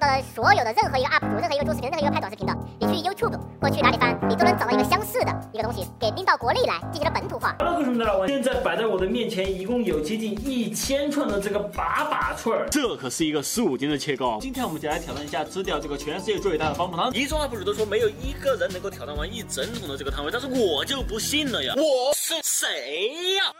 [0.00, 7.54] 到的所有的任何一个 UP 主、任何一个做视频、任何一个拍短视频的，你去 YouTube 或去哪里翻，你都能找到一个相似的一个东西，给拎到国内来进行了本土化。
[7.58, 14.38] Hello，各位大家好，现在摆在我的面前一共有接近一千串的这个把把串儿，这可是一个十五斤的切糕。
[14.40, 17.12] 今天我们就来挑战一下吃掉这个全世界最大的棒棒糖。
[17.14, 21.74] 一众 UP 主都说没有一个人能够挑战完一整桶的这个汤味，但是我就不信了呀！
[21.76, 23.52] 我是谁呀？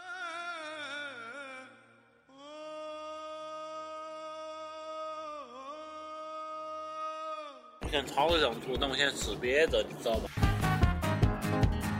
[7.91, 10.29] 我现在超想吐，但我现在吃瘪着，你知道吗？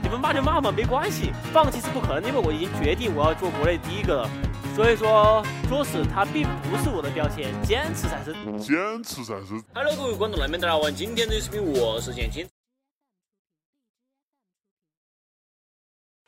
[0.02, 4.30] 你们骂就骂嘛，没关系，放弃是不可能，因为我已经决定我要做国内第一个了。
[4.74, 8.32] 所以说，作死它并不是我的标签，坚持才是。
[8.58, 9.62] 坚持才是。
[9.74, 12.48] Hello，各位观众，来面大家好，今天这视频我是建青。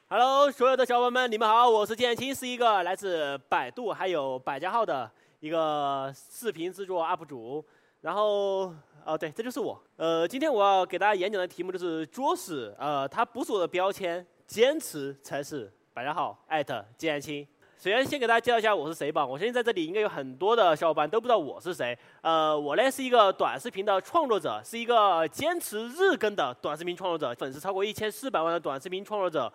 [0.08, 7.64] Hello，所有的小伙伴们，你们好，我是建青，是一个来自百度还有百家号的一个视频制作 UP 主。
[8.02, 8.70] 然后，
[9.06, 9.80] 哦，对，这就是我。
[9.96, 15.72] 呃，今天我要给大家演讲的题目就是作死，呃，它不是我的标签，坚持才是。
[15.92, 17.46] 百家号艾特建青。
[17.78, 19.24] 首先，先给大家介绍一下我是谁吧。
[19.24, 21.96] 我相信在这里应该有很多的小伙伴都不知道我是谁。
[22.20, 29.52] 呃，我呢是一个短视频的创作者，是一个坚持日更的短视频创作者，粉丝超过一千四百万的短视频创作者。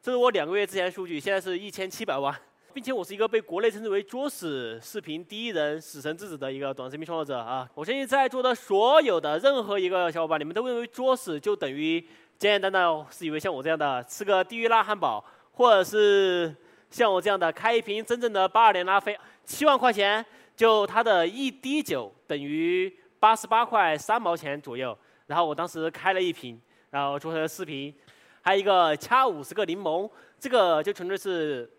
[0.00, 2.32] 这是我两个月之前的数据，现在是一千七百万，
[2.72, 7.68] 并且我是一个被国内称之为“作死视频第一人”、“死神之子”的一个短视频创作者啊。
[7.74, 12.00] 我相信在座的所有的任何一个小伙伴，你们都认为作死就等于
[12.38, 16.54] 简简单单是以为像我这样的吃个地狱辣汉堡，或者是。
[16.90, 24.98] 像我这样的开一瓶真正的八二年拉菲，七万块钱，就它的一滴酒等于八十八块三毛钱左右。
[25.28, 27.94] 然后我当时开了一瓶，然后做成视频，
[28.42, 31.70] 还有一个掐五十个柠檬，这个就纯粹是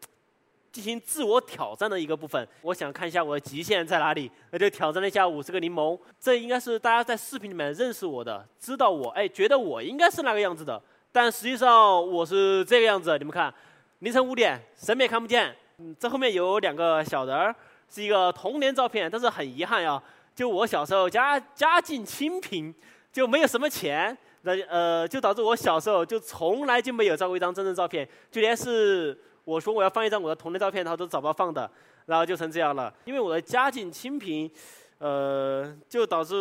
[0.72, 2.48] 进行自我挑战的一个部分。
[2.62, 6.00] 我想看一下我的极限在哪里，那就挑战了一下五十个柠檬。
[6.20, 10.82] 这应该是大家在视频里面认识我的，知道我，哎，觉得我应该是那个样子的，
[11.12, 13.54] 但实际上我是这个样子，你们看。
[14.00, 15.56] 凌晨五点，什么也看不见。
[15.78, 17.56] 嗯，这后面有两个小人儿，
[17.88, 20.02] 是一个童年照片，但是很遗憾呀，
[20.34, 22.74] 就我小时候家家境清贫，
[23.14, 31.70] 就没有什么钱，那呃，就导致我小时候就从来就没有照过一张真人照片，就连是我说我要放一张我的童年照片，他都找不到放的，
[32.06, 32.94] 然后就成这样了。
[33.06, 34.50] 因为我的家境清贫，
[34.98, 36.36] 呃，就导致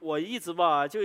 [0.00, 1.00] 我一直吧就。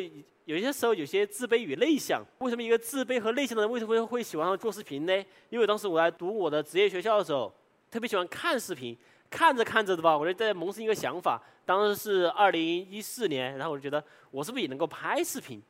[0.46, 5.26] 有些时候有些自卑与内向，为什么一个自卑和内向的人为什么会喜欢上做视频呢？
[5.50, 7.50] 因为当时我在读我的职业学校的时候，
[7.90, 8.94] 特别喜欢看视频，
[9.30, 11.42] 看着看着的吧，我就在萌生一个想法。
[11.64, 15.64] 当时是二零一四年，然后我就觉得我是不是也能够拍视频？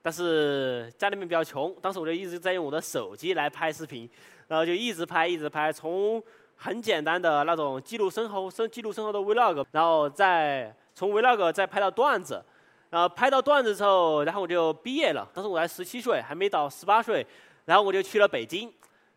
[0.00, 4.08] 但是家里面比较穷，当时我就一直在用我的手机来拍视频，
[4.52, 6.22] 然后就一直拍一直拍，从
[6.56, 12.44] 很简单的那种记录生活生记录生活的 vlog，然后再从 vlog 再拍到段子。
[12.90, 15.26] 然后拍到段子之后，然后我就毕业了。
[15.32, 17.26] 当时我才十七岁，还没到十八岁。
[17.64, 18.70] 然后我就去了北京，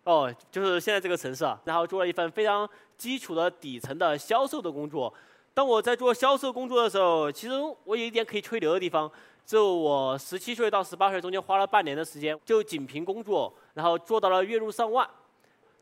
[0.06, 1.59] 哦，就是现在这个城市啊。
[1.66, 5.13] 然后做了一份非常基础的底层的销售的工作。
[5.53, 9.12] 当我在做销售工作的时候，其实我有一点可以吹牛的地方。
[9.45, 15.07] 就我十七岁到十八岁中间花了半年的时间，就仅凭工作，然后做到了月入上万。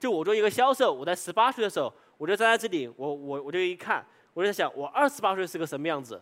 [0.03, 6.22] 就我做一个销售，我在十八岁的时候，我就站在这里，我我我就一看，我就在想，我二十八岁是个什么样子？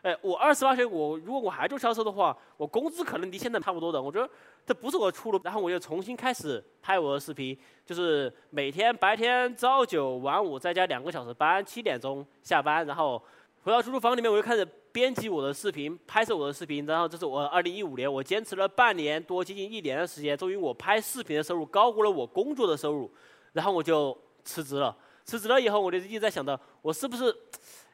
[0.00, 4.00] 哎，我二十八岁，我如果我还做销售的话，我工资可能离现在差不多的。
[4.00, 4.26] 我觉得
[4.64, 13.22] 这不是我的出路，然后我就重新开始拍我的视频，就是每天白天朝九晚五，再加两个小时班，七点钟下班，然后
[13.62, 16.84] 回到出租房里面，我就开始编辑我的视频，拍摄我的视频。
[16.86, 23.10] 然后这是我二零一五年，我坚持了半年多，接近一年的时间，终于我拍视频的收入高过了我工作的收入，
[23.52, 24.96] 然后我就辞职了。
[25.24, 27.34] 辞职了以后，我就一直在想着，我是不是？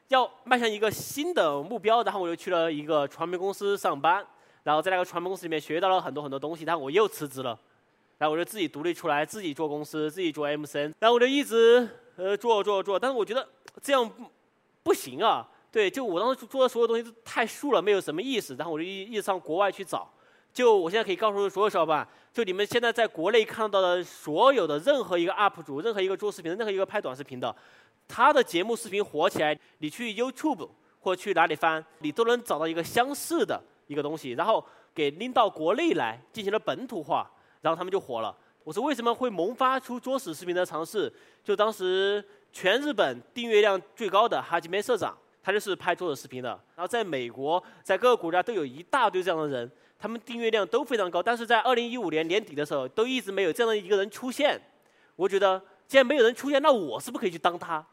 [0.09, 4.25] 要迈向一个新的目标，然后我就去了一个传媒公司上班，
[4.63, 7.55] 然后在那个传媒公司里面学到了很多很多东西，然后我又辞职了，
[8.17, 13.47] 然后我就自己独立出来，自己做公司，自己做 MCN，然后我就一直呃做做做，但是我觉得
[13.83, 14.11] 这样
[14.81, 20.11] 不行啊，对，就我当时做的所有东西都太素了，没有什么意思，然后我就一一直上国外去找，
[20.51, 27.55] 就我现在可以告诉所有小伙伴，就你们现在在国内看到的所有的任何一个 UP 主，任何一个做视频的，任何一个拍短视频的。
[28.07, 30.67] 他的节目视频火起来，你去 YouTube
[30.99, 37.29] 或去哪里翻，你都能找到一个相似的一个东西，然后给拎到国内来进行了本土化，
[37.61, 38.35] 然后他们就火了。
[38.63, 41.11] 我说为什么会萌发出作死视频的尝试？
[41.43, 46.49] 就当时全日本订阅量最高的哈基梅社长，他就是拍作者视频的。
[46.75, 51.21] 然后在美国，在各个国家都有一大堆这样的人，他们订阅量都非常高。
[51.21, 54.59] 但是在二零一五年年底的时候，都一直没有这样的一个人出现。
[55.15, 57.85] 我觉得既然没有人出现，那我是不是可以去当他？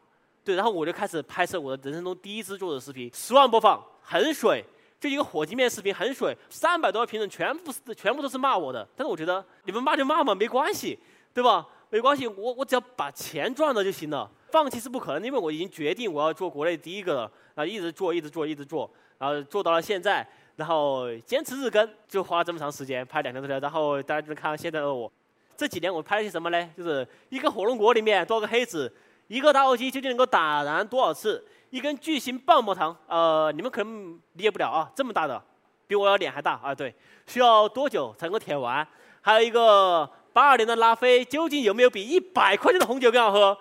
[0.43, 4.63] 对，然后我就开始拍摄我的人生中第一支做的视频，十万播放，很水，
[4.97, 8.87] 就一个火鸡面视频，很水，三百多个评论，全部是全部都是骂我的。
[8.95, 10.97] 但是我觉得你们骂就骂嘛，没关系，
[11.33, 11.67] 对吧？
[11.89, 14.29] 没关系，我我只要把钱赚了就行了。
[14.49, 25.11] 放弃是不可能，因为我已经决定我要做国内第一个了，然后一直做，一直做，一直做，然后做到了现在，然后坚持日更，就花了这么长时间拍两天多条，然后大家就能看到现在的我。
[25.55, 26.69] 这几年我拍了些什么呢？
[26.77, 28.93] 就是一个火龙果里面多个黑子，
[29.27, 31.43] 一个打火机究竟能够打燃多少次？
[31.69, 35.41] 一根巨型棒棒糖，呃，你们可能理解不了啊，这么大的，
[35.85, 36.95] 比我要脸还大啊，对，
[37.25, 38.87] 需要多久才能够舔完？
[39.19, 43.57] 还有一个八二年的拉菲，究竟有没有比一百块钱的红酒更好喝？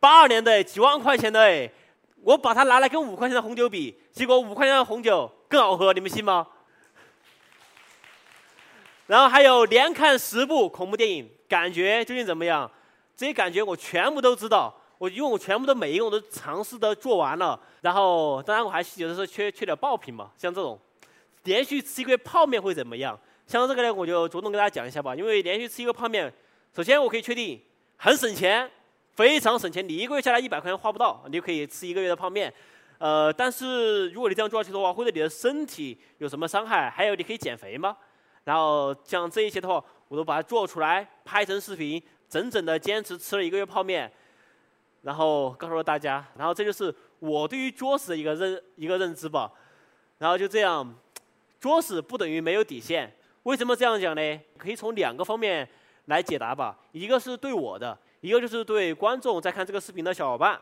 [0.00, 1.70] 八二年的几万块钱的，
[2.22, 6.46] 我把它拿来跟五块钱的红酒比，结果五块钱的红酒更好喝，你们信吗？
[9.06, 12.70] 然后还有连看十部恐怖电影，感觉究竟怎么样？
[13.14, 17.60] 这些感觉我全部都知道，我因为我全部都每一个我都尝试的做完了。
[17.82, 20.80] 然后当然我还是有的时候缺缺点爆品嘛，像这种
[21.44, 23.18] 连续吃一个月泡面会怎么样？
[23.46, 25.14] 像这个呢，我就着重跟大家讲一下吧。
[25.14, 26.32] 因为连续吃一个泡面，
[26.74, 27.60] 首先我可以确定
[27.96, 28.70] 很省钱，
[29.14, 29.86] 非常省钱。
[29.86, 32.52] 你一个月下来一百块钱花不到，你就可以吃一个月的泡面。
[32.98, 36.90] 呃，但是如果你这样做下去的话，会对你的身体有什么伤害？
[36.90, 37.96] 还有你可以减肥吗？
[38.44, 44.10] 然后像这一些的话，我都把它做出来，拍成视频，整整的坚持吃了一个月泡面，
[45.02, 46.26] 然后告诉了大家。
[46.36, 49.50] 然后这就是我对于作死的一个认一个认知吧。
[50.18, 50.94] 然后就这样，
[51.58, 53.10] 作死不等于没有底线。
[53.44, 54.40] 为什么这样讲呢？
[54.58, 55.66] 可以从两个方面
[56.06, 56.78] 来解答吧。
[56.92, 60.60] 一个是对我的，一个就是对观众在看这个视频的小伙伴。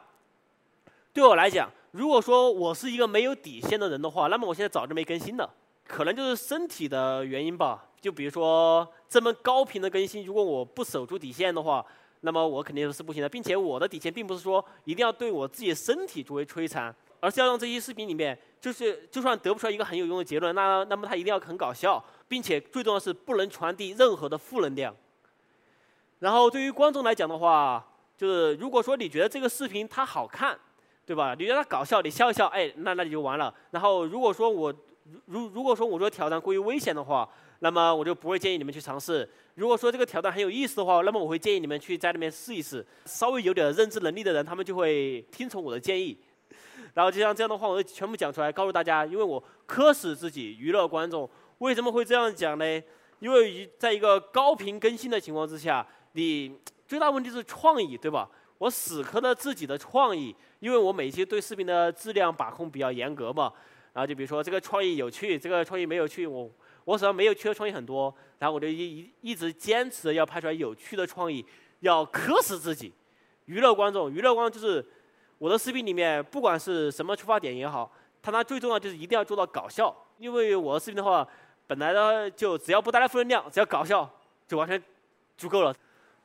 [1.13, 5.49] 对我来讲，如果说我是一个没有底线的人的话，那么我现在早就没更新了。
[5.87, 11.85] 可能就是身体的原因吧，就比如说这么高频的更新，如果我不守住底线的话，
[12.21, 24.95] 那么我肯定是不行的，并且我的底线并不是说一定要对我自己的身体作为摧残，而是要让这些视频里面，就是就算得不出来一个很有用的结论，那那么它一定要很搞笑，并且最重要的是不能传递任何的负能量。
[26.19, 27.85] 然后对于观众来讲的话，
[28.17, 30.59] 就是如果说你觉得这个视频它好看，
[31.07, 31.35] 对吧？
[31.39, 33.55] 你觉得它搞笑，你笑一笑，哎，那那你就完了。
[33.71, 34.75] 然后如果说我
[35.27, 37.29] 如如果说我说挑战过于危险的话，
[37.61, 39.29] 那么我就不会建议你们去尝试。
[39.55, 42.85] 如果说这个挑战很有意思的话，那么我会建议你们去在里面试一试。
[43.05, 46.19] 稍微有点认知能力的人，他们就会听从我的建议。
[46.95, 51.29] 然后就像这样的话，我就全部讲出来，告诉大家，因为我磕死自己娱乐观众。
[51.59, 52.83] 为什么会这样讲呢？
[53.19, 55.85] 因为在一个高频更新的情况之下，
[56.19, 58.29] 你最大问题是创意，对吧？
[58.59, 63.53] 我死磕了自己的创意，因为我每期对视频的质量把控比较严格嘛。
[63.93, 66.51] 然后就比如说这个创意有趣，这个创意没有趣，我
[66.85, 71.45] 我手上没有趣的创意很多，然后我就一一一直坚持要拍出来有趣的创意，
[71.81, 72.93] 要磕死自己，
[73.45, 74.85] 娱乐观众，娱乐观众就是
[75.39, 81.27] 我的视频里面不管是什么出发点也好，它它最重要就是一定要做到搞笑，因为我的视频的话，
[81.69, 84.09] 本来呢就只要不带来负能量，只要搞笑
[84.49, 84.83] 就完全
[85.37, 85.75] 足够了，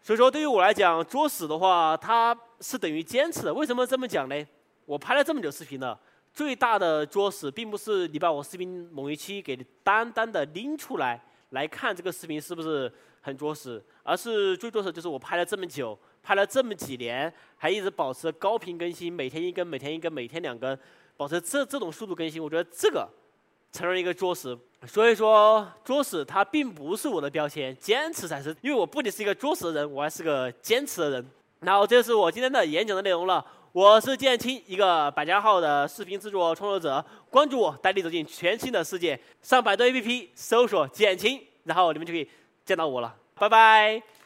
[0.03, 4.35] 所以说对于我来讲，作死的话它是等于坚持的，为什么这么讲呢？
[4.85, 5.97] 我拍了这么久视频了。
[6.33, 12.91] 最大的作死，并不是你把我视频某一期给单单的拎出来来看这个视频是不是
[13.22, 20.77] 很作死，而是最作死就是我拍了这么久，拍了这么几年，还一直保持高频更新，每天一根，每天一根，每天两根，
[21.15, 23.07] 保持这这种速度更新，我觉得这个
[23.74, 24.58] 成了一个作死。
[24.88, 28.56] 所以说，作死它并不是我的标签，坚持才是。
[28.62, 31.25] 因为我不仅是一个作死的人，我还是个坚持的人。
[31.60, 33.46] 然后，这是我今天的演讲的内容了。
[33.72, 37.03] 我是建青，一个百家号的视频制作创作者。
[37.30, 39.20] 关注我，带你走进全新的世界。
[39.42, 42.30] 上百度 APP 搜索“建青”，然后你们就可以
[42.65, 43.15] 见到我了。
[43.36, 44.23] 拜拜。